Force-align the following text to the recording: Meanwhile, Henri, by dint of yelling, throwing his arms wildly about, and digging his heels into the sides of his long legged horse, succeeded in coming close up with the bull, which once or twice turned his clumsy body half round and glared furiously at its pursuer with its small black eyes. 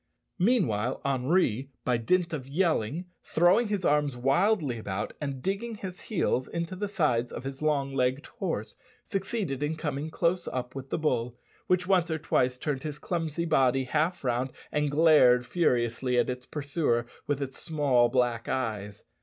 Meanwhile, 0.39 0.99
Henri, 1.05 1.69
by 1.85 1.97
dint 1.97 2.33
of 2.33 2.47
yelling, 2.47 3.05
throwing 3.21 3.67
his 3.67 3.85
arms 3.85 4.17
wildly 4.17 4.79
about, 4.79 5.13
and 5.21 5.43
digging 5.43 5.75
his 5.75 6.01
heels 6.01 6.47
into 6.47 6.75
the 6.75 6.87
sides 6.87 7.31
of 7.31 7.43
his 7.43 7.61
long 7.61 7.93
legged 7.93 8.25
horse, 8.25 8.75
succeeded 9.03 9.61
in 9.61 9.75
coming 9.75 10.09
close 10.09 10.47
up 10.47 10.73
with 10.73 10.89
the 10.89 10.97
bull, 10.97 11.37
which 11.67 11.85
once 11.85 12.09
or 12.09 12.17
twice 12.17 12.57
turned 12.57 12.81
his 12.81 12.97
clumsy 12.97 13.45
body 13.45 13.83
half 13.83 14.23
round 14.23 14.49
and 14.71 14.89
glared 14.89 15.45
furiously 15.45 16.17
at 16.17 16.31
its 16.31 16.47
pursuer 16.47 17.05
with 17.27 17.39
its 17.39 17.61
small 17.61 18.09
black 18.09 18.49
eyes. 18.49 19.03